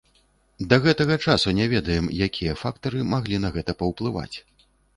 Да 0.71 0.79
гэтага 0.85 1.17
часу 1.25 1.53
не 1.59 1.67
ведаем, 1.75 2.09
якія 2.29 2.57
фактары 2.63 3.05
маглі 3.13 3.43
на 3.45 3.55
гэта 3.59 3.71
паўплываць. 3.83 4.35